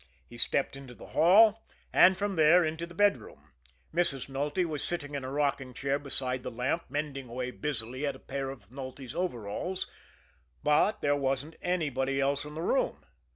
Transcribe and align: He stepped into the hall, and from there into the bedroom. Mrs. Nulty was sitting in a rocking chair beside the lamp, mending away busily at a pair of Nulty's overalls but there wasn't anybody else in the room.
He 0.27 0.39
stepped 0.39 0.75
into 0.75 0.95
the 0.95 1.09
hall, 1.13 1.61
and 1.93 2.17
from 2.17 2.35
there 2.35 2.63
into 2.65 2.87
the 2.87 2.95
bedroom. 2.95 3.51
Mrs. 3.93 4.27
Nulty 4.29 4.65
was 4.65 4.83
sitting 4.83 5.13
in 5.13 5.23
a 5.23 5.29
rocking 5.31 5.75
chair 5.75 5.99
beside 5.99 6.41
the 6.41 6.49
lamp, 6.49 6.85
mending 6.89 7.29
away 7.29 7.51
busily 7.51 8.03
at 8.07 8.15
a 8.15 8.25
pair 8.25 8.49
of 8.49 8.71
Nulty's 8.71 9.13
overalls 9.13 9.85
but 10.63 11.01
there 11.01 11.15
wasn't 11.15 11.55
anybody 11.61 12.19
else 12.19 12.45
in 12.45 12.55
the 12.55 12.63
room. 12.63 13.05